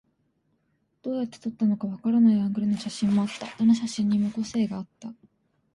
[1.03, 3.55] どうやって撮ったのかわからないアングルの写真もあった。
[3.59, 5.13] どの写真にも個性があった。